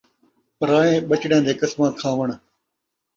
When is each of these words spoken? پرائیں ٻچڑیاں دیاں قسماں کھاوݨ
پرائیں 0.57 0.99
ٻچڑیاں 1.07 1.43
دیاں 1.45 1.57
قسماں 1.59 1.91
کھاوݨ 1.99 2.29